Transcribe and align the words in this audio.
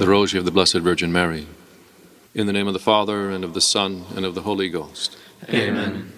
The 0.00 0.08
Rosary 0.08 0.38
of 0.38 0.46
the 0.46 0.50
Blessed 0.50 0.78
Virgin 0.78 1.12
Mary. 1.12 1.46
In 2.34 2.46
the 2.46 2.54
name 2.54 2.66
of 2.66 2.72
the 2.72 2.78
Father, 2.78 3.28
and 3.28 3.44
of 3.44 3.52
the 3.52 3.60
Son, 3.60 4.06
and 4.16 4.24
of 4.24 4.34
the 4.34 4.40
Holy 4.40 4.70
Ghost. 4.70 5.18
Amen. 5.50 6.10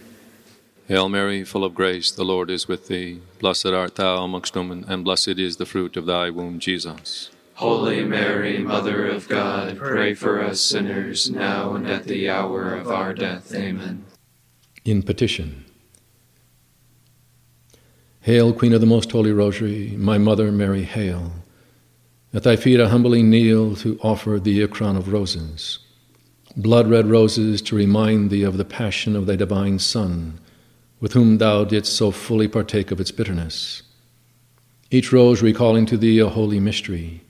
Hail 0.87 1.09
Mary, 1.09 1.43
full 1.43 1.65
of 1.65 1.75
grace, 1.75 2.13
the 2.13 2.25
Lord 2.25 2.49
is 2.49 2.69
with 2.69 2.87
thee. 2.87 3.23
Blessed 3.41 3.67
art 3.67 3.97
thou 3.97 4.23
amongst 4.23 4.55
women, 4.55 4.85
and 4.87 5.03
blessed 5.03 5.37
is 5.37 5.57
the 5.57 5.67
fruit 5.67 5.97
of 5.97 6.07
thy 6.07 6.31
womb, 6.31 6.61
Jesus. 6.61 7.31
Holy 7.55 8.05
Mary, 8.05 8.59
Mother 8.59 9.09
of 9.09 9.29
God, 9.29 9.79
pray 9.79 10.15
for 10.15 10.41
us 10.41 10.61
sinners, 10.61 11.29
now 11.29 11.75
and 11.75 11.89
at 11.89 12.05
the 12.05 12.31
hour 12.31 12.77
of 12.77 12.87
our 12.87 13.13
death. 13.13 13.53
Amen. 13.53 14.05
In 14.85 15.03
petition. 15.03 15.65
Hail, 18.21 18.53
Queen 18.53 18.75
of 18.75 18.81
the 18.81 18.87
Most 18.87 19.11
Holy 19.11 19.33
Rosary, 19.33 19.97
my 19.99 20.19
Mother 20.19 20.53
Mary, 20.53 20.85
hail. 20.85 21.33
At 22.35 22.45
thy 22.45 22.57
feet 22.57 22.81
I 22.81 22.89
humbly 22.89 23.23
kneel 23.23 23.77
to 23.77 23.99
offer 24.03 24.41
thee 24.41 24.63
a 24.63 24.69
crown 24.69 24.97
of 24.97 25.13
roses, 25.13 25.79
blood 26.57 26.89
red 26.89 27.07
roses 27.07 27.61
to 27.63 27.77
remind 27.77 28.31
thee 28.31 28.43
of 28.43 28.57
the 28.57 28.65
passion 28.65 29.15
of 29.15 29.27
thy 29.27 29.37
divine 29.37 29.79
Son, 29.79 30.41
with 30.99 31.13
whom 31.13 31.37
thou 31.37 31.65
didst 31.65 31.95
so 31.95 32.11
fully 32.11 32.49
partake 32.49 32.91
of 32.91 33.01
its 33.01 33.11
bitterness. 33.11 33.83
Each 34.91 35.13
rose 35.13 35.43
recalling 35.43 35.85
to 35.87 35.99
thee 35.99 36.21
a 36.21 36.29
holy 36.29 36.59
mystery, 36.59 37.23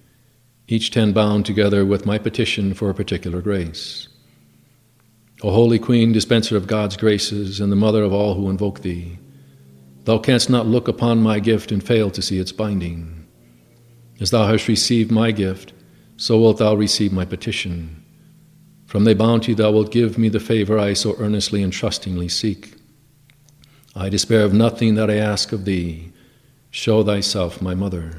each 0.68 0.92
ten 0.92 1.12
bound 1.12 1.46
together 1.46 1.84
with 1.84 2.06
my 2.06 2.18
petition 2.18 2.72
for 2.72 2.88
a 2.88 2.94
particular 2.94 3.40
grace. 3.40 4.06
O 5.42 5.50
Holy 5.50 5.80
Queen, 5.80 6.12
dispenser 6.12 6.56
of 6.56 6.68
God's 6.68 6.96
graces, 6.96 7.58
and 7.58 7.72
the 7.72 7.76
mother 7.76 8.04
of 8.04 8.12
all 8.12 8.34
who 8.34 8.48
invoke 8.48 8.82
thee, 8.82 9.18
thou 10.04 10.18
canst 10.18 10.48
not 10.48 10.68
look 10.68 10.86
upon 10.86 11.20
my 11.20 11.40
gift 11.40 11.72
and 11.72 11.82
fail 11.82 12.08
to 12.12 12.22
see 12.22 12.38
its 12.38 12.52
binding. 12.52 13.21
As 14.22 14.30
thou 14.30 14.46
hast 14.46 14.68
received 14.68 15.10
my 15.10 15.32
gift, 15.32 15.72
so 16.16 16.38
wilt 16.38 16.58
thou 16.58 16.76
receive 16.76 17.12
my 17.12 17.24
petition. 17.24 18.04
From 18.86 19.02
thy 19.02 19.14
bounty 19.14 19.52
thou 19.52 19.72
wilt 19.72 19.90
give 19.90 20.16
me 20.16 20.28
the 20.28 20.38
favor 20.38 20.78
I 20.78 20.92
so 20.92 21.16
earnestly 21.18 21.60
and 21.60 21.72
trustingly 21.72 22.28
seek. 22.28 22.74
I 23.96 24.08
despair 24.08 24.44
of 24.44 24.54
nothing 24.54 24.94
that 24.94 25.10
I 25.10 25.16
ask 25.16 25.50
of 25.50 25.64
thee. 25.64 26.12
Show 26.70 27.02
thyself 27.02 27.60
my 27.60 27.74
mother. 27.74 28.12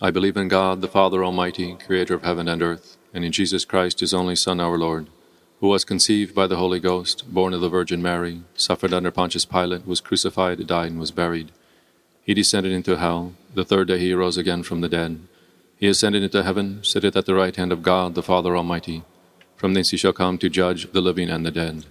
I 0.00 0.10
believe 0.10 0.36
in 0.36 0.48
God, 0.48 0.80
the 0.80 0.88
Father 0.88 1.24
Almighty, 1.24 1.76
creator 1.76 2.14
of 2.14 2.24
heaven 2.24 2.48
and 2.48 2.60
earth, 2.60 2.96
and 3.14 3.24
in 3.24 3.30
Jesus 3.30 3.64
Christ, 3.64 4.00
his 4.00 4.12
only 4.12 4.34
Son, 4.34 4.58
our 4.58 4.76
Lord, 4.76 5.06
who 5.60 5.68
was 5.68 5.84
conceived 5.84 6.34
by 6.34 6.48
the 6.48 6.56
Holy 6.56 6.80
Ghost, 6.80 7.32
born 7.32 7.54
of 7.54 7.60
the 7.60 7.68
Virgin 7.68 8.02
Mary, 8.02 8.42
suffered 8.56 8.92
under 8.92 9.12
Pontius 9.12 9.44
Pilate, 9.44 9.86
was 9.86 10.00
crucified, 10.00 10.66
died, 10.66 10.90
and 10.90 10.98
was 10.98 11.12
buried. 11.12 11.52
He 12.24 12.32
descended 12.34 12.72
into 12.72 12.96
hell. 12.96 13.34
The 13.54 13.64
third 13.64 13.88
day 13.88 13.98
he 13.98 14.14
rose 14.14 14.38
again 14.38 14.62
from 14.62 14.80
the 14.80 14.88
dead. 14.88 15.20
He 15.76 15.86
ascended 15.88 16.22
into 16.22 16.42
heaven, 16.42 16.80
sitteth 16.82 17.16
at 17.16 17.26
the 17.26 17.34
right 17.34 17.54
hand 17.54 17.70
of 17.70 17.82
God, 17.82 18.14
the 18.14 18.22
Father 18.22 18.56
Almighty. 18.56 19.02
From 19.56 19.74
thence 19.74 19.90
he 19.90 19.96
shall 19.98 20.14
come 20.14 20.38
to 20.38 20.48
judge 20.48 20.90
the 20.92 21.02
living 21.02 21.28
and 21.28 21.44
the 21.44 21.50
dead. 21.50 21.84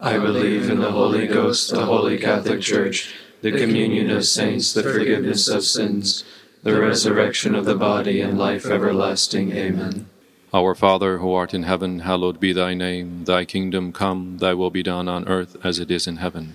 I 0.00 0.18
believe 0.18 0.68
in 0.68 0.80
the 0.80 0.90
Holy 0.90 1.26
Ghost, 1.26 1.70
the 1.70 1.84
Holy 1.84 2.18
Catholic 2.18 2.60
Church, 2.60 3.14
the 3.42 3.52
communion 3.52 4.10
of 4.10 4.24
saints, 4.24 4.72
the 4.72 4.82
forgiveness 4.82 5.46
of 5.48 5.62
sins, 5.64 6.24
the 6.62 6.78
resurrection 6.80 7.54
of 7.54 7.64
the 7.64 7.76
body, 7.76 8.20
and 8.20 8.38
life 8.38 8.66
everlasting. 8.66 9.52
Amen. 9.52 10.06
Our 10.52 10.74
Father, 10.74 11.18
who 11.18 11.32
art 11.32 11.54
in 11.54 11.62
heaven, 11.62 12.00
hallowed 12.00 12.40
be 12.40 12.52
thy 12.52 12.74
name. 12.74 13.24
Thy 13.24 13.44
kingdom 13.44 13.92
come, 13.92 14.38
thy 14.38 14.52
will 14.54 14.70
be 14.70 14.82
done 14.82 15.08
on 15.08 15.28
earth 15.28 15.56
as 15.62 15.78
it 15.78 15.90
is 15.90 16.08
in 16.08 16.16
heaven. 16.16 16.54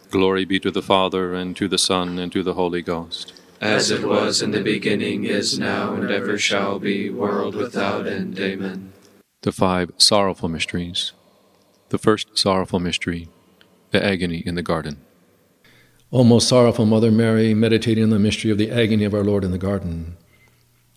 Glory 0.11 0.43
be 0.43 0.59
to 0.59 0.71
the 0.71 0.81
Father, 0.81 1.33
and 1.33 1.55
to 1.55 1.69
the 1.69 1.77
Son, 1.77 2.19
and 2.19 2.33
to 2.33 2.43
the 2.43 2.55
Holy 2.55 2.81
Ghost. 2.81 3.33
As 3.61 3.91
it 3.91 4.05
was 4.05 4.41
in 4.41 4.51
the 4.51 4.61
beginning, 4.61 5.23
is 5.23 5.57
now, 5.57 5.93
and 5.93 6.11
ever 6.11 6.37
shall 6.37 6.79
be, 6.79 7.09
world 7.09 7.55
without 7.55 8.05
end. 8.05 8.37
Amen. 8.37 8.91
The 9.43 9.53
five 9.53 9.89
sorrowful 9.95 10.49
mysteries. 10.49 11.13
The 11.89 11.97
first 11.97 12.37
sorrowful 12.37 12.81
mystery, 12.81 13.29
the 13.91 14.05
agony 14.05 14.43
in 14.45 14.55
the 14.55 14.61
garden. 14.61 14.99
O 16.11 16.25
most 16.25 16.49
sorrowful 16.49 16.85
Mother 16.85 17.09
Mary, 17.09 17.53
meditating 17.53 18.03
on 18.03 18.09
the 18.09 18.19
mystery 18.19 18.51
of 18.51 18.57
the 18.57 18.69
agony 18.69 19.05
of 19.05 19.13
our 19.13 19.23
Lord 19.23 19.45
in 19.45 19.51
the 19.51 19.57
garden. 19.57 20.17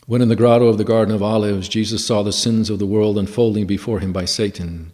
When 0.07 0.23
in 0.23 0.29
the 0.29 0.35
grotto 0.35 0.67
of 0.67 0.77
the 0.77 0.83
Garden 0.83 1.15
of 1.15 1.23
Olives, 1.23 1.69
Jesus 1.69 2.05
saw 2.05 2.25
the 2.25 2.33
sins 2.33 2.69
of 2.69 2.81
the 2.81 2.87
world 2.87 3.17
unfolding 3.17 3.67
before 3.69 4.01
him 4.01 4.13
by 4.13 4.25
Satan 4.25 4.93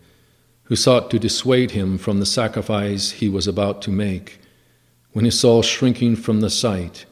who 0.71 0.77
sought 0.77 1.11
to 1.11 1.19
dissuade 1.19 1.73
him 1.73 1.99
from 1.99 2.21
the 2.21 2.25
sacrifice 2.25 3.11
he 3.11 3.29
was 3.29 3.49
about 3.49 3.83
to 3.83 3.91
make, 3.91 4.39
when 5.11 5.25
he 5.25 5.31
saw 5.31 5.61
shrinking 5.61 6.15
from 6.15 6.41
the 6.41 6.49
sight, 6.49 7.05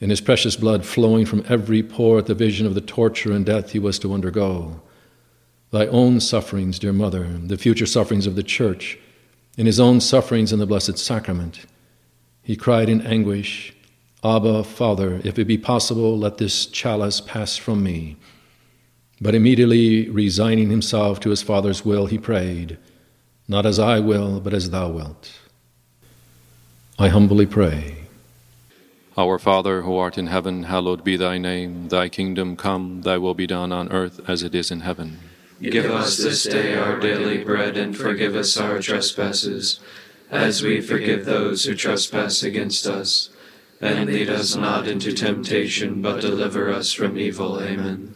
and 0.00 0.10
his 0.10 0.22
precious 0.22 0.56
blood 0.56 0.82
flowing 0.82 1.26
from 1.26 1.44
every 1.46 1.82
pore 1.82 2.20
at 2.20 2.24
the 2.24 2.34
vision 2.34 2.66
of 2.66 2.74
the 2.74 2.80
torture 2.80 3.32
and 3.32 3.44
death 3.44 3.72
he 3.72 3.78
was 3.78 3.98
to 3.98 4.14
undergo. 4.14 4.80
Thy 5.72 5.86
own 5.88 6.20
sufferings, 6.20 6.78
dear 6.78 6.94
Mother, 6.94 7.24
the 7.44 7.58
future 7.58 7.84
sufferings 7.84 8.26
of 8.26 8.34
the 8.34 8.42
Church, 8.42 8.98
and 9.58 9.66
his 9.66 9.78
own 9.78 10.00
sufferings 10.00 10.50
in 10.50 10.58
the 10.58 10.64
Blessed 10.64 10.96
Sacrament. 10.96 11.66
He 12.42 12.56
cried 12.56 12.88
in 12.88 13.02
anguish, 13.02 13.74
Abba, 14.24 14.64
Father, 14.64 15.20
if 15.22 15.38
it 15.38 15.44
be 15.44 15.58
possible, 15.58 16.16
let 16.16 16.38
this 16.38 16.64
chalice 16.64 17.20
pass 17.20 17.58
from 17.58 17.82
me. 17.82 18.16
But 19.20 19.34
immediately 19.34 20.10
resigning 20.10 20.68
himself 20.68 21.20
to 21.20 21.30
his 21.30 21.42
Father's 21.42 21.84
will, 21.84 22.06
he 22.06 22.18
prayed, 22.18 22.76
Not 23.48 23.64
as 23.64 23.78
I 23.78 23.98
will, 23.98 24.40
but 24.40 24.52
as 24.52 24.70
thou 24.70 24.90
wilt. 24.90 25.38
I 26.98 27.08
humbly 27.08 27.46
pray. 27.46 28.06
Our 29.18 29.38
Father, 29.38 29.82
who 29.82 29.96
art 29.96 30.18
in 30.18 30.26
heaven, 30.26 30.64
hallowed 30.64 31.02
be 31.02 31.16
thy 31.16 31.38
name. 31.38 31.88
Thy 31.88 32.10
kingdom 32.10 32.56
come, 32.56 33.00
thy 33.02 33.16
will 33.16 33.32
be 33.32 33.46
done 33.46 33.72
on 33.72 33.90
earth 33.90 34.20
as 34.28 34.42
it 34.42 34.54
is 34.54 34.70
in 34.70 34.80
heaven. 34.80 35.18
Give 35.62 35.86
us 35.86 36.18
this 36.18 36.42
day 36.42 36.74
our 36.74 37.00
daily 37.00 37.42
bread, 37.42 37.78
and 37.78 37.96
forgive 37.96 38.36
us 38.36 38.58
our 38.58 38.78
trespasses, 38.78 39.80
as 40.30 40.62
we 40.62 40.82
forgive 40.82 41.24
those 41.24 41.64
who 41.64 41.74
trespass 41.74 42.42
against 42.42 42.86
us. 42.86 43.30
And 43.80 44.10
lead 44.10 44.28
us 44.28 44.54
not 44.54 44.86
into 44.86 45.12
temptation, 45.12 46.02
but 46.02 46.20
deliver 46.20 46.70
us 46.70 46.92
from 46.92 47.16
evil. 47.16 47.62
Amen. 47.62 48.15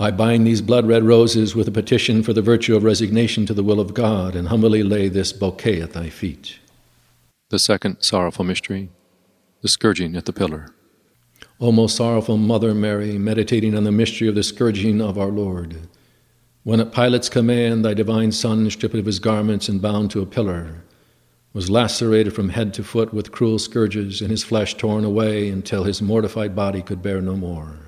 I 0.00 0.12
bind 0.12 0.46
these 0.46 0.62
blood 0.62 0.86
red 0.86 1.02
roses 1.02 1.56
with 1.56 1.66
a 1.66 1.72
petition 1.72 2.22
for 2.22 2.32
the 2.32 2.42
virtue 2.42 2.76
of 2.76 2.84
resignation 2.84 3.46
to 3.46 3.54
the 3.54 3.64
will 3.64 3.80
of 3.80 3.94
God, 3.94 4.36
and 4.36 4.46
humbly 4.46 4.84
lay 4.84 5.08
this 5.08 5.32
bouquet 5.32 5.80
at 5.80 5.92
thy 5.92 6.08
feet. 6.08 6.60
The 7.50 7.58
second 7.58 7.96
sorrowful 8.00 8.44
mystery, 8.44 8.90
the 9.60 9.68
scourging 9.68 10.14
at 10.14 10.24
the 10.24 10.32
pillar. 10.32 10.72
O 11.60 11.72
most 11.72 11.96
sorrowful 11.96 12.36
Mother 12.36 12.74
Mary, 12.74 13.18
meditating 13.18 13.76
on 13.76 13.82
the 13.82 13.90
mystery 13.90 14.28
of 14.28 14.36
the 14.36 14.44
scourging 14.44 15.00
of 15.00 15.18
our 15.18 15.32
Lord, 15.32 15.88
when 16.62 16.78
at 16.78 16.92
Pilate's 16.92 17.28
command 17.28 17.84
thy 17.84 17.94
divine 17.94 18.30
Son, 18.30 18.70
stripped 18.70 18.94
of 18.94 19.06
his 19.06 19.18
garments 19.18 19.68
and 19.68 19.82
bound 19.82 20.12
to 20.12 20.22
a 20.22 20.26
pillar, 20.26 20.84
was 21.52 21.70
lacerated 21.70 22.34
from 22.34 22.50
head 22.50 22.72
to 22.74 22.84
foot 22.84 23.12
with 23.12 23.32
cruel 23.32 23.58
scourges, 23.58 24.20
and 24.20 24.30
his 24.30 24.44
flesh 24.44 24.74
torn 24.74 25.02
away 25.02 25.48
until 25.48 25.82
his 25.82 26.00
mortified 26.00 26.54
body 26.54 26.82
could 26.82 27.02
bear 27.02 27.20
no 27.20 27.34
more. 27.34 27.87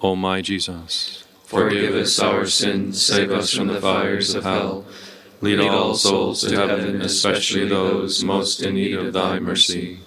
O 0.00 0.14
my 0.16 0.40
Jesus, 0.42 1.24
Forgive 1.44 1.94
us 1.94 2.18
our 2.18 2.46
sins, 2.46 3.00
save 3.00 3.30
us 3.30 3.52
from 3.52 3.68
the 3.68 3.80
fires 3.80 4.34
of 4.34 4.44
hell. 4.44 4.84
lead 5.40 5.60
all 5.60 5.94
souls 5.94 6.40
to 6.42 6.56
heaven, 6.56 7.00
especially 7.00 7.68
those 7.68 8.24
most 8.24 8.62
in 8.62 8.74
need 8.74 8.94
of 8.94 9.12
thy 9.12 9.38
mercy. 9.38 10.00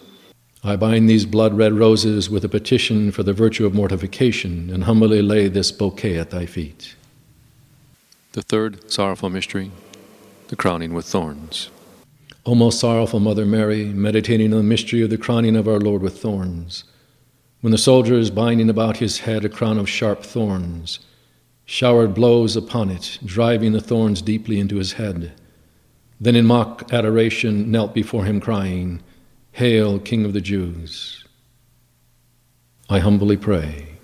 I 0.64 0.76
bind 0.76 1.10
these 1.10 1.26
blood 1.26 1.54
red 1.58 1.74
roses 1.74 2.30
with 2.30 2.44
a 2.44 2.50
petition 2.50 3.12
for 3.12 3.24
the 3.24 3.32
virtue 3.32 3.66
of 3.66 3.74
mortification 3.74 4.70
and 4.70 4.84
humbly 4.84 5.22
lay 5.22 5.48
this 5.48 5.72
bouquet 5.72 6.18
at 6.18 6.32
thy 6.32 6.46
feet. 6.46 6.96
The 8.34 8.42
third 8.42 8.92
sorrowful 8.92 9.30
mystery, 9.30 9.72
the 10.50 10.58
crowning 10.58 10.94
with 10.94 11.06
thorns. 11.06 11.70
O 12.46 12.54
most 12.56 12.80
sorrowful 12.80 13.22
Mother 13.22 13.46
Mary, 13.46 13.86
meditating 13.86 14.52
on 14.52 14.60
the 14.60 14.64
mystery 14.64 15.02
of 15.02 15.10
the 15.10 15.18
crowning 15.18 15.56
of 15.56 15.68
our 15.68 15.80
Lord 15.80 16.02
with 16.02 16.20
thorns, 16.20 16.84
when 17.62 17.72
the 17.72 17.78
soldiers, 17.78 18.30
binding 18.30 18.70
about 18.70 18.98
his 18.98 19.20
head 19.20 19.44
a 19.44 19.50
crown 19.50 19.78
of 19.78 19.90
sharp 19.90 20.24
thorns, 20.24 21.00
showered 21.66 22.14
blows 22.14 22.56
upon 22.56 22.90
it, 22.90 23.20
driving 23.24 23.74
the 23.74 23.82
thorns 23.82 24.22
deeply 24.22 24.60
into 24.60 24.78
his 24.78 24.94
head, 24.94 25.34
then 26.20 26.36
in 26.36 26.46
mock 26.46 26.92
adoration 26.94 27.70
knelt 27.70 27.94
before 27.94 28.26
him, 28.26 28.40
crying, 28.40 29.02
Hail, 29.54 30.00
King 30.00 30.26
of 30.26 30.34
the 30.34 30.42
Jews! 30.42 31.26
I 32.90 33.00
humbly 33.00 33.38
pray. 33.38 33.98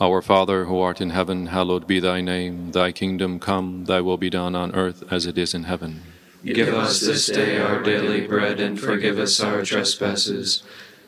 Our 0.00 0.22
Father, 0.22 0.64
who 0.64 0.78
art 0.78 1.00
in 1.00 1.10
heaven, 1.10 1.46
hallowed 1.46 1.86
be 1.86 2.00
thy 2.00 2.20
name. 2.20 2.72
Thy 2.72 2.90
kingdom 2.90 3.38
come, 3.38 3.84
thy 3.84 4.00
will 4.00 4.16
be 4.16 4.30
done 4.30 4.56
on 4.56 4.74
earth 4.74 5.04
as 5.12 5.26
it 5.26 5.38
is 5.38 5.54
in 5.54 5.64
heaven. 5.64 6.02
Give 6.44 6.74
us 6.74 7.00
this 7.00 7.26
day 7.26 7.60
our 7.60 7.82
daily 7.82 8.26
bread, 8.26 8.58
and 8.58 8.80
forgive 8.80 9.18
us 9.18 9.38
our 9.38 9.62
trespasses, 9.64 10.62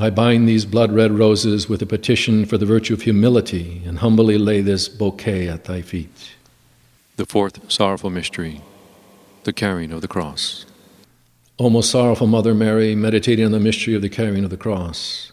I 0.00 0.10
bind 0.10 0.48
these 0.48 0.64
blood 0.64 0.92
red 0.92 1.18
roses 1.18 1.68
with 1.68 1.82
a 1.82 1.86
petition 1.86 2.44
for 2.44 2.56
the 2.56 2.64
virtue 2.64 2.94
of 2.94 3.02
humility 3.02 3.82
and 3.84 3.98
humbly 3.98 4.38
lay 4.38 4.60
this 4.60 4.88
bouquet 4.88 5.48
at 5.48 5.64
thy 5.64 5.82
feet. 5.82 6.36
The 7.16 7.26
fourth 7.26 7.72
sorrowful 7.72 8.08
mystery, 8.08 8.62
the 9.42 9.52
carrying 9.52 9.90
of 9.90 10.00
the 10.00 10.06
cross. 10.06 10.66
O 11.58 11.68
most 11.68 11.90
sorrowful 11.90 12.28
Mother 12.28 12.54
Mary, 12.54 12.94
meditating 12.94 13.44
on 13.44 13.50
the 13.50 13.58
mystery 13.58 13.94
of 13.94 14.02
the 14.02 14.08
carrying 14.08 14.44
of 14.44 14.50
the 14.50 14.56
cross, 14.56 15.32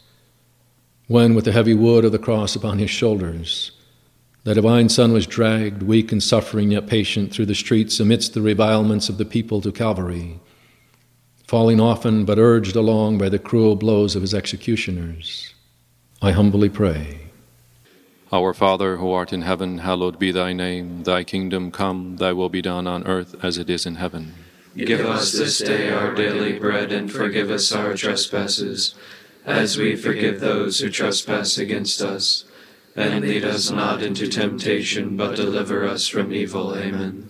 when 1.05 1.35
with 1.35 1.45
the 1.45 1.51
heavy 1.51 1.75
wood 1.75 2.03
of 2.03 2.11
the 2.11 2.17
cross 2.17 2.55
upon 2.55 2.79
his 2.79 2.89
shoulders, 2.89 3.71
the 4.45 4.55
divine 4.55 4.89
Son 4.89 5.13
was 5.13 5.27
dragged, 5.27 5.83
weak 5.83 6.11
and 6.11 6.23
suffering 6.23 6.71
yet 6.71 6.87
patient, 6.87 7.31
through 7.31 7.45
the 7.45 7.53
streets 7.53 7.99
amidst 7.99 8.33
the 8.33 8.41
revilements 8.41 9.09
of 9.09 9.19
the 9.19 9.25
people 9.25 9.61
to 9.61 9.71
Calvary, 9.71 10.39
falling 11.47 11.79
often 11.79 12.25
but 12.25 12.39
urged 12.39 12.75
along 12.75 13.17
by 13.17 13.29
the 13.29 13.39
cruel 13.39 13.75
blows 13.75 14.15
of 14.15 14.21
his 14.21 14.33
executioners. 14.33 15.53
I 16.21 16.31
humbly 16.31 16.69
pray. 16.69 17.19
Our 18.31 18.53
Father, 18.53 18.97
who 18.97 19.11
art 19.11 19.31
in 19.31 19.43
heaven, 19.43 19.77
hallowed 19.79 20.17
be 20.17 20.31
thy 20.31 20.51
name. 20.51 21.03
Thy 21.03 21.23
kingdom 21.23 21.71
come, 21.71 22.17
thy 22.17 22.33
will 22.33 22.49
be 22.49 22.61
done 22.61 22.87
on 22.87 23.05
earth 23.05 23.35
as 23.43 23.57
it 23.57 23.69
is 23.69 23.85
in 23.85 23.95
heaven. 23.95 24.33
Give 24.75 25.05
us 25.05 25.31
this 25.31 25.59
day 25.59 25.89
our 25.89 26.13
daily 26.13 26.59
bread, 26.59 26.91
and 26.91 27.09
forgive 27.09 27.49
us 27.49 27.71
our 27.71 27.93
trespasses, 27.93 28.95
as 29.45 29.77
we 29.77 29.95
forgive 29.95 30.41
those 30.41 30.79
who 30.79 30.89
trespass 30.89 31.57
against 31.57 32.01
us. 32.01 32.43
And 32.95 33.23
lead 33.23 33.45
us 33.45 33.69
not 33.69 34.01
into 34.01 34.27
temptation, 34.27 35.15
but 35.15 35.35
deliver 35.35 35.85
us 35.85 36.07
from 36.07 36.33
evil. 36.33 36.75
Amen. 36.75 37.29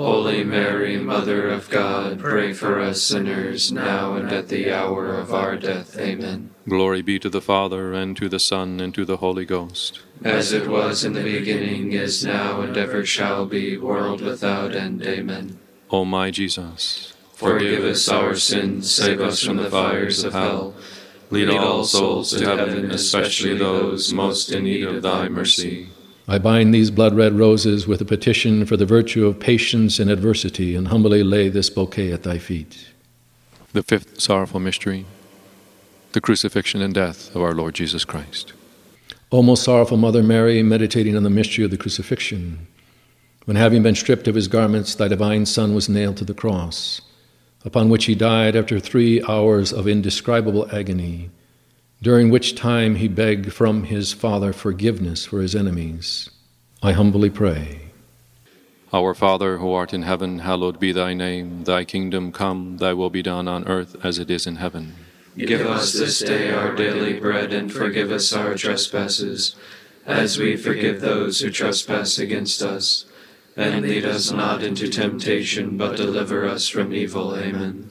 Holy 0.00 0.42
Mary, 0.44 0.96
Mother 0.96 1.48
of 1.48 1.68
God, 1.68 2.18
pray 2.18 2.54
for 2.54 2.80
us 2.80 3.02
sinners, 3.02 3.70
now 3.70 4.14
and 4.14 4.32
at 4.32 4.48
the 4.48 4.72
hour 4.72 5.14
of 5.14 5.34
our 5.34 5.56
death. 5.56 5.98
Amen. 5.98 6.48
Glory 6.66 7.02
be 7.02 7.18
to 7.18 7.28
the 7.28 7.42
Father, 7.42 7.92
and 7.92 8.16
to 8.16 8.26
the 8.26 8.38
Son, 8.38 8.80
and 8.80 8.94
to 8.94 9.04
the 9.04 9.18
Holy 9.18 9.44
Ghost. 9.44 10.00
As 10.24 10.52
it 10.52 10.68
was 10.68 11.04
in 11.04 11.12
the 11.12 11.22
beginning, 11.22 11.92
is 11.92 12.24
now, 12.24 12.62
and 12.62 12.78
ever 12.78 13.04
shall 13.04 13.44
be, 13.44 13.76
world 13.76 14.22
without 14.22 14.74
end. 14.74 15.02
Amen. 15.02 15.58
O 15.90 16.06
my 16.06 16.30
Jesus, 16.30 17.12
Forgive 17.34 17.84
us 17.84 18.08
our 18.08 18.34
sins, 18.36 18.90
save 18.90 19.20
us 19.20 19.42
from 19.42 19.58
the 19.58 19.68
fires 19.68 20.24
of 20.24 20.32
hell. 20.32 20.74
lead 21.28 21.50
all 21.50 21.84
souls 21.84 22.30
to 22.30 22.46
heaven, 22.46 22.90
especially 22.90 23.58
those 23.58 24.14
most 24.14 24.50
in 24.50 24.64
need 24.64 24.84
of 24.84 25.02
thy 25.02 25.28
mercy. 25.28 25.90
I 26.30 26.38
bind 26.38 26.72
these 26.72 26.92
blood 26.92 27.16
red 27.16 27.32
roses 27.32 27.88
with 27.88 28.00
a 28.00 28.04
petition 28.04 28.64
for 28.64 28.76
the 28.76 28.86
virtue 28.86 29.26
of 29.26 29.40
patience 29.40 29.98
in 29.98 30.08
adversity 30.08 30.76
and 30.76 30.86
humbly 30.86 31.24
lay 31.24 31.48
this 31.48 31.68
bouquet 31.68 32.12
at 32.12 32.22
thy 32.22 32.38
feet. 32.38 32.86
The 33.72 33.82
fifth 33.82 34.20
sorrowful 34.20 34.60
mystery, 34.60 35.06
the 36.12 36.20
crucifixion 36.20 36.82
and 36.82 36.94
death 36.94 37.34
of 37.34 37.42
our 37.42 37.52
Lord 37.52 37.74
Jesus 37.74 38.04
Christ. 38.04 38.52
O 39.32 39.42
most 39.42 39.64
sorrowful 39.64 39.96
Mother 39.96 40.22
Mary, 40.22 40.62
meditating 40.62 41.16
on 41.16 41.24
the 41.24 41.30
mystery 41.30 41.64
of 41.64 41.72
the 41.72 41.76
crucifixion, 41.76 42.68
when 43.46 43.56
having 43.56 43.82
been 43.82 43.96
stripped 43.96 44.28
of 44.28 44.36
his 44.36 44.46
garments, 44.46 44.94
thy 44.94 45.08
divine 45.08 45.46
Son 45.46 45.74
was 45.74 45.88
nailed 45.88 46.16
to 46.18 46.24
the 46.24 46.32
cross, 46.32 47.00
upon 47.64 47.88
which 47.88 48.04
he 48.04 48.14
died 48.14 48.54
after 48.54 48.78
three 48.78 49.20
hours 49.24 49.72
of 49.72 49.88
indescribable 49.88 50.68
agony, 50.72 51.30
during 52.02 52.30
which 52.30 52.54
time 52.54 52.96
he 52.96 53.08
begged 53.08 53.52
from 53.52 53.84
his 53.84 54.12
Father 54.12 54.52
forgiveness 54.52 55.26
for 55.26 55.40
his 55.42 55.54
enemies. 55.54 56.30
I 56.82 56.92
humbly 56.92 57.28
pray. 57.28 57.90
Our 58.92 59.14
Father, 59.14 59.58
who 59.58 59.70
art 59.72 59.92
in 59.92 60.02
heaven, 60.02 60.40
hallowed 60.40 60.80
be 60.80 60.92
thy 60.92 61.14
name. 61.14 61.64
Thy 61.64 61.84
kingdom 61.84 62.32
come, 62.32 62.78
thy 62.78 62.92
will 62.94 63.10
be 63.10 63.22
done 63.22 63.46
on 63.46 63.68
earth 63.68 63.96
as 64.02 64.18
it 64.18 64.30
is 64.30 64.46
in 64.46 64.56
heaven. 64.56 64.94
Give 65.36 65.64
us 65.66 65.92
this 65.92 66.18
day 66.18 66.50
our 66.50 66.74
daily 66.74 67.20
bread, 67.20 67.52
and 67.52 67.72
forgive 67.72 68.10
us 68.10 68.32
our 68.32 68.56
trespasses, 68.56 69.54
as 70.06 70.38
we 70.38 70.56
forgive 70.56 71.00
those 71.00 71.40
who 71.40 71.50
trespass 71.50 72.18
against 72.18 72.62
us. 72.62 73.04
And 73.56 73.82
lead 73.82 74.04
us 74.04 74.32
not 74.32 74.62
into 74.62 74.88
temptation, 74.88 75.76
but 75.76 75.96
deliver 75.96 76.48
us 76.48 76.68
from 76.68 76.92
evil. 76.92 77.36
Amen. 77.36 77.90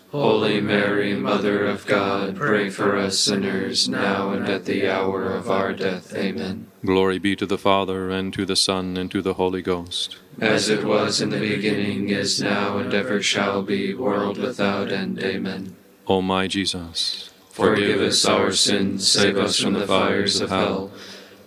Holy 0.11 0.59
Mary, 0.59 1.13
Mother 1.13 1.65
of 1.65 1.85
God, 1.85 2.35
pray 2.35 2.69
for 2.69 2.97
us 2.97 3.17
sinners, 3.17 3.87
now 3.87 4.31
and 4.31 4.45
at 4.49 4.65
the 4.65 4.89
hour 4.89 5.31
of 5.31 5.49
our 5.49 5.71
death. 5.71 6.13
Amen. 6.13 6.67
Glory 6.85 7.17
be 7.17 7.33
to 7.37 7.45
the 7.45 7.57
Father, 7.57 8.09
and 8.09 8.33
to 8.33 8.45
the 8.45 8.57
Son, 8.57 8.97
and 8.97 9.09
to 9.09 9.21
the 9.21 9.35
Holy 9.35 9.61
Ghost. 9.61 10.17
As 10.41 10.67
it 10.67 10.83
was 10.83 11.21
in 11.21 11.29
the 11.29 11.39
beginning, 11.39 12.09
is 12.09 12.41
now, 12.41 12.77
and 12.77 12.93
ever 12.93 13.21
shall 13.21 13.61
be, 13.63 13.93
world 13.93 14.37
without 14.37 14.91
end. 14.91 15.23
Amen. 15.23 15.77
O 16.07 16.21
my 16.21 16.45
Jesus, 16.47 17.29
Forgive 17.51 18.01
us 18.01 18.25
our 18.25 18.51
sins, 18.51 19.09
save 19.09 19.37
us 19.37 19.59
from 19.59 19.73
the 19.73 19.87
fires 19.87 20.41
of 20.41 20.49
hell. 20.49 20.91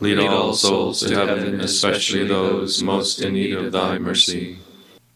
lead 0.01 0.19
all 0.19 0.55
souls 0.55 1.01
to 1.01 1.15
heaven, 1.15 1.61
especially 1.61 2.27
those 2.27 2.83
most 2.83 3.21
in 3.21 3.35
need 3.35 3.53
of 3.53 3.73
thy 3.73 3.99
mercy. 3.99 4.59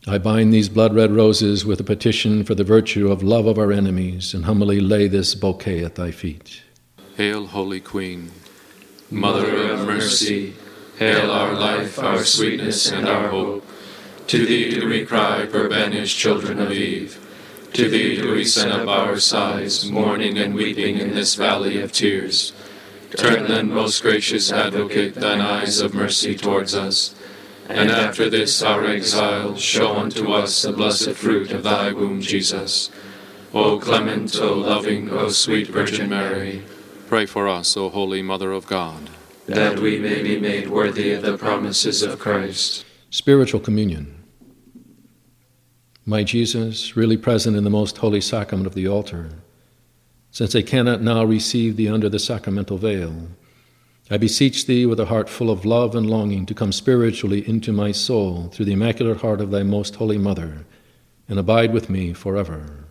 I 0.09 0.17
bind 0.17 0.55
these 0.55 0.71
blood 0.71 0.95
red 0.95 1.11
roses 1.11 1.67
with 1.67 1.81
a 1.81 1.85
petition 1.85 2.43
for 2.43 2.55
the 2.55 2.65
virtue 2.65 3.13
of 3.13 3.23
love 3.23 3.45
of 3.45 3.59
our 3.59 3.71
enemies 3.71 4.33
and 4.33 4.47
humbly 4.47 4.81
lay 4.81 5.07
this 5.07 5.35
bouquet 5.35 5.85
at 5.85 5.97
thy 5.97 6.13
feet. 6.13 6.63
Hail, 7.19 7.47
Holy 7.47 7.81
Queen, 7.81 8.31
Mother 9.11 9.71
of 9.71 9.87
mercy, 9.87 10.55
hail 10.99 11.31
our 11.31 11.53
life, 11.53 11.99
our 11.99 12.25
sweetness, 12.25 12.91
and 12.91 13.07
our 13.07 13.29
hope. 13.29 13.67
To 14.29 14.47
thee 14.47 14.71
do 14.71 14.89
we 14.89 15.05
cry, 15.05 15.45
poor 15.45 15.69
banished 15.69 16.19
children 16.19 16.59
of 16.59 16.73
Eve. 16.73 17.19
To 17.75 17.91
thee 17.91 18.17
do 18.17 18.33
we 18.33 18.45
send 18.45 18.73
up 18.73 18.89
our 18.89 19.19
sighs, 19.19 19.91
mourning 19.91 20.39
and 20.39 20.55
weeping 20.55 20.97
in 20.97 21.15
this 21.15 21.35
valley 21.35 21.83
of 21.83 21.93
tears. 21.93 22.55
Turn 23.17 23.47
then, 23.47 23.71
most 23.71 24.03
gracious 24.03 24.51
advocate, 24.51 25.15
thine 25.17 25.41
eyes 25.41 25.81
of 25.81 25.93
mercy 25.93 26.35
towards 26.35 26.75
us. 26.75 27.15
And 27.69 27.91
after 27.91 28.31
this 28.31 28.63
our 28.63 28.85
exile, 28.87 29.55
show 29.57 29.95
unto 29.95 30.33
us 30.33 30.63
the 30.63 30.73
blessed 30.73 31.13
fruit 31.13 31.53
of 31.53 31.63
thy 31.65 31.93
womb, 31.93 32.21
Jesus. 32.21 32.91
O 33.53 33.79
clement, 33.79 34.35
O 34.41 34.55
loving, 34.55 35.11
O 35.11 35.29
sweet 35.29 35.69
Virgin 35.69 36.11
Mary, 36.11 36.63
pray 37.09 37.27
for 37.27 37.47
us, 37.47 37.77
O 37.77 37.89
Holy 37.91 38.23
Mother 38.23 38.53
of 38.53 38.67
God. 38.67 39.11
that 39.47 39.79
we 39.79 39.99
may 39.99 40.23
be 40.23 40.39
made 40.39 40.69
worthy 40.69 41.13
of 41.13 41.23
the 41.23 41.39
promises 41.39 42.03
of 42.03 42.19
Christ. 42.19 42.85
Spiritual 43.11 43.61
communion. 43.61 44.15
My 46.05 46.23
Jesus, 46.23 46.97
really 46.97 47.17
present 47.17 47.57
in 47.57 47.65
the 47.65 47.71
most 47.71 47.99
holy 47.99 48.21
sacrament 48.21 48.67
of 48.67 48.75
the 48.75 48.87
altar, 48.89 49.31
since 50.31 50.55
I 50.55 50.63
cannot 50.63 51.01
now 51.01 51.25
receive 51.25 51.77
thee 51.77 51.89
under 51.89 52.09
the 52.11 52.19
sacramental 52.19 52.77
veil, 52.77 53.29
I 54.11 54.17
beseech 54.17 54.67
thee 54.67 54.87
with 54.87 54.99
a 55.01 55.07
heart 55.07 55.29
full 55.29 55.51
of 55.51 55.67
love 55.67 55.95
and 55.95 56.09
longing 56.09 56.47
to 56.47 56.55
come 56.55 56.73
spiritually 56.73 57.47
into 57.47 57.73
my 57.73 57.93
soul 57.93 58.49
through 58.49 58.65
the 58.65 58.73
immaculate 58.73 59.21
heart 59.21 59.41
of 59.41 59.51
thy 59.51 59.63
most 59.63 59.97
holy 59.97 60.17
mother, 60.17 60.65
and 61.29 61.39
abide 61.39 61.75
with 61.75 61.91
me 61.91 62.15
forever. 62.15 62.87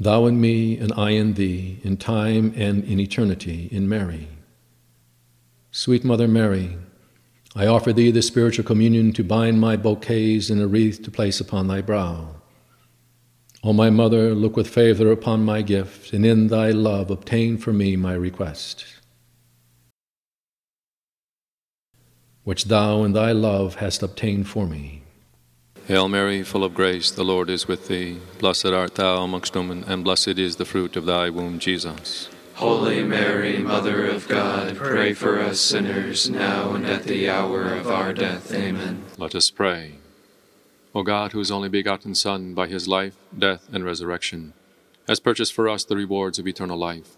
Thou 0.00 0.26
in 0.26 0.40
me, 0.40 0.76
and 0.78 0.92
I 0.96 1.10
in 1.10 1.34
thee, 1.34 1.78
in 1.84 1.96
time 1.96 2.52
and 2.56 2.82
in 2.84 2.98
eternity, 2.98 3.68
in 3.70 3.88
Mary. 3.88 4.28
Sweet 5.70 6.04
Mother 6.04 6.26
Mary, 6.26 6.76
I 7.54 7.66
offer 7.66 7.92
thee 7.92 8.10
the 8.10 8.22
spiritual 8.22 8.64
communion 8.64 9.12
to 9.12 9.22
bind 9.22 9.60
my 9.60 9.76
bouquets 9.76 10.50
in 10.50 10.60
a 10.60 10.66
wreath 10.66 11.02
to 11.04 11.10
place 11.10 11.38
upon 11.38 11.68
thy 11.68 11.82
brow. 11.82 12.36
O 13.62 13.72
my 13.72 13.90
mother, 13.90 14.34
look 14.34 14.56
with 14.56 14.66
favor 14.66 15.12
upon 15.12 15.44
my 15.44 15.62
gift, 15.62 16.12
and 16.12 16.26
in 16.26 16.48
thy 16.48 16.70
love 16.70 17.12
obtain 17.12 17.58
for 17.58 17.72
me 17.72 17.94
my 17.94 18.14
request, 18.14 18.84
which 22.44 22.64
thou 22.64 23.04
in 23.04 23.12
thy 23.12 23.32
love 23.32 23.76
hast 23.76 24.02
obtained 24.02 24.48
for 24.48 24.66
me. 24.66 25.02
Hail 25.86 26.08
Mary, 26.08 26.42
full 26.42 26.64
of 26.64 26.74
grace, 26.74 27.10
the 27.10 27.24
Lord 27.24 27.50
is 27.50 27.66
with 27.66 27.88
thee. 27.88 28.18
Blessed 28.38 28.66
art 28.66 28.94
thou 28.94 29.24
amongst 29.24 29.54
women, 29.54 29.84
and 29.84 30.04
blessed 30.04 30.38
is 30.38 30.56
the 30.56 30.64
fruit 30.64 30.96
of 30.96 31.06
thy 31.06 31.28
womb, 31.28 31.58
Jesus. 31.58 32.28
Holy 32.54 33.02
Mary, 33.02 33.58
Mother 33.58 34.06
of 34.06 34.28
God, 34.28 34.76
pray 34.76 35.12
for 35.14 35.40
us 35.40 35.60
sinners, 35.60 36.30
now 36.30 36.74
and 36.74 36.86
at 36.86 37.04
the 37.04 37.28
hour 37.28 37.74
of 37.74 37.88
our 37.88 38.12
death. 38.12 38.52
Amen. 38.54 39.02
Let 39.18 39.34
us 39.34 39.50
pray. 39.50 39.94
O 40.94 41.02
God, 41.02 41.32
whose 41.32 41.50
only 41.50 41.68
begotten 41.68 42.14
Son, 42.14 42.54
by 42.54 42.68
his 42.68 42.86
life, 42.86 43.16
death, 43.36 43.66
and 43.72 43.84
resurrection, 43.84 44.52
has 45.08 45.18
purchased 45.18 45.52
for 45.52 45.68
us 45.68 45.82
the 45.84 45.96
rewards 45.96 46.38
of 46.38 46.46
eternal 46.46 46.78
life, 46.78 47.16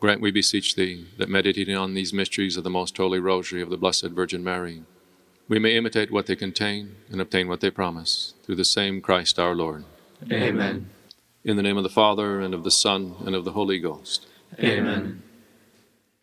grant, 0.00 0.20
we 0.20 0.30
beseech 0.30 0.76
thee, 0.76 1.06
that 1.18 1.28
meditating 1.28 1.76
on 1.76 1.94
these 1.94 2.12
mysteries 2.12 2.56
of 2.56 2.64
the 2.64 2.70
most 2.70 2.96
holy 2.96 3.18
rosary 3.18 3.60
of 3.60 3.70
the 3.70 3.76
Blessed 3.76 4.08
Virgin 4.08 4.44
Mary, 4.44 4.82
we 5.48 5.58
may 5.58 5.76
imitate 5.76 6.10
what 6.10 6.26
they 6.26 6.36
contain 6.36 6.96
and 7.10 7.20
obtain 7.20 7.48
what 7.48 7.60
they 7.60 7.70
promise, 7.70 8.34
through 8.44 8.56
the 8.56 8.64
same 8.64 9.00
Christ 9.00 9.38
our 9.38 9.54
Lord. 9.54 9.84
Amen. 10.30 10.90
In 11.44 11.56
the 11.56 11.62
name 11.62 11.76
of 11.76 11.82
the 11.82 11.88
Father, 11.88 12.40
and 12.40 12.54
of 12.54 12.64
the 12.64 12.70
Son, 12.70 13.14
and 13.24 13.34
of 13.34 13.44
the 13.44 13.52
Holy 13.52 13.78
Ghost. 13.78 14.26
Amen. 14.58 15.22